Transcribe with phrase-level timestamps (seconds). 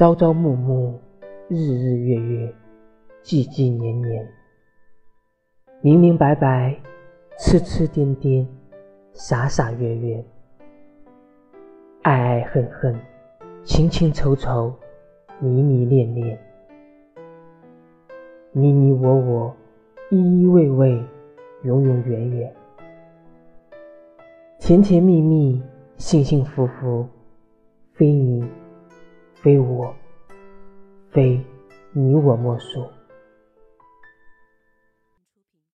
[0.00, 0.98] 朝朝暮暮，
[1.48, 2.54] 日日月月，
[3.22, 4.26] 季季年年，
[5.82, 6.74] 明明白白，
[7.38, 8.46] 痴痴癫癫，
[9.12, 10.24] 傻傻约约，
[12.00, 12.98] 爱爱恨恨，
[13.62, 14.72] 情情仇仇，
[15.38, 16.38] 迷迷恋恋，
[18.52, 19.54] 你你我我，
[20.08, 21.04] 依依偎偎，
[21.64, 22.54] 永永远远，
[24.58, 25.62] 甜甜蜜蜜，
[25.98, 27.06] 幸幸福福，
[27.92, 28.29] 非你。
[29.42, 29.94] 非我，
[31.10, 31.40] 非
[31.92, 32.86] 你我莫属。